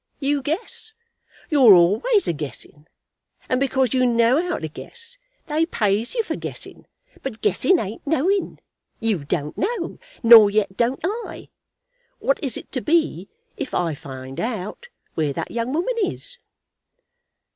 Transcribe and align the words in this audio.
You 0.19 0.41
guess. 0.41 0.93
You're 1.51 1.75
always 1.75 2.27
a 2.27 2.33
guessing. 2.33 2.87
And 3.47 3.59
because 3.59 3.93
you 3.93 4.03
know 4.03 4.41
how 4.41 4.57
to 4.57 4.67
guess, 4.67 5.19
they 5.45 5.67
pays 5.67 6.15
you 6.15 6.23
for 6.23 6.35
guessing. 6.35 6.87
But 7.21 7.39
guessing 7.41 7.77
ain't 7.77 8.07
knowing. 8.07 8.57
You 8.99 9.23
don't 9.23 9.55
know; 9.59 9.99
nor 10.23 10.49
yet 10.49 10.75
don't 10.75 11.01
I. 11.03 11.49
What 12.17 12.43
is 12.43 12.57
it 12.57 12.71
to 12.71 12.81
be, 12.81 13.29
if 13.57 13.75
I 13.75 13.93
find 13.93 14.39
out 14.39 14.87
where 15.13 15.33
that 15.33 15.51
young 15.51 15.71
woman 15.71 15.93
is?" 16.03 16.37